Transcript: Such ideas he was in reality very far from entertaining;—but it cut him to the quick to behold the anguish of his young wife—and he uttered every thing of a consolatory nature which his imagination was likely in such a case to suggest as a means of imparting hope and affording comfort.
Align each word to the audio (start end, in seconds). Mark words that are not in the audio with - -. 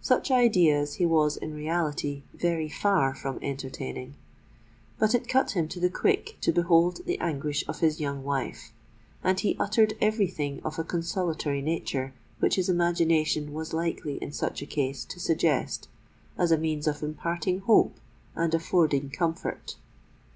Such 0.00 0.32
ideas 0.32 0.94
he 0.94 1.06
was 1.06 1.36
in 1.36 1.54
reality 1.54 2.24
very 2.34 2.68
far 2.68 3.14
from 3.14 3.38
entertaining;—but 3.40 5.14
it 5.14 5.28
cut 5.28 5.52
him 5.52 5.68
to 5.68 5.78
the 5.78 5.88
quick 5.88 6.36
to 6.40 6.50
behold 6.50 7.04
the 7.06 7.16
anguish 7.20 7.62
of 7.68 7.78
his 7.78 8.00
young 8.00 8.24
wife—and 8.24 9.38
he 9.38 9.56
uttered 9.60 9.94
every 10.00 10.26
thing 10.26 10.60
of 10.64 10.80
a 10.80 10.82
consolatory 10.82 11.62
nature 11.62 12.12
which 12.40 12.56
his 12.56 12.68
imagination 12.68 13.52
was 13.52 13.72
likely 13.72 14.16
in 14.20 14.32
such 14.32 14.60
a 14.60 14.66
case 14.66 15.04
to 15.04 15.20
suggest 15.20 15.86
as 16.36 16.50
a 16.50 16.58
means 16.58 16.88
of 16.88 17.00
imparting 17.04 17.60
hope 17.60 18.00
and 18.34 18.52
affording 18.56 19.08
comfort. 19.08 19.76